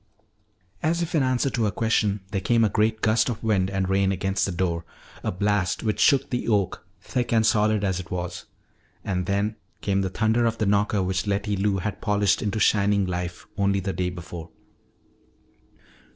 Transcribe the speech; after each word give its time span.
As 0.81 1.03
if 1.03 1.13
in 1.13 1.21
answer 1.21 1.51
to 1.51 1.65
her 1.65 1.69
question, 1.69 2.21
there 2.31 2.41
came 2.41 2.63
a 2.65 2.69
great 2.69 3.01
gust 3.01 3.29
of 3.29 3.43
wind 3.43 3.69
and 3.69 3.87
rain 3.87 4.11
against 4.11 4.47
the 4.47 4.51
door, 4.51 4.83
a 5.23 5.31
blast 5.31 5.83
which 5.83 5.99
shook 5.99 6.31
the 6.31 6.47
oak, 6.47 6.83
thick 7.03 7.31
and 7.31 7.45
solid 7.45 7.83
as 7.83 7.99
it 7.99 8.09
was. 8.09 8.45
And 9.05 9.27
then 9.27 9.57
came 9.81 10.01
the 10.01 10.09
thunder 10.09 10.47
of 10.47 10.57
the 10.57 10.65
knocker 10.65 11.03
which 11.03 11.27
Letty 11.27 11.55
Lou 11.55 11.77
had 11.77 12.01
polished 12.01 12.41
into 12.41 12.59
shining 12.59 13.05
life 13.05 13.45
only 13.59 13.79
the 13.79 13.93
day 13.93 14.09
before. 14.09 14.49